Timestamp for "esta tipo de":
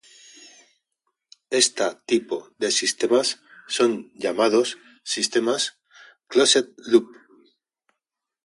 1.63-2.71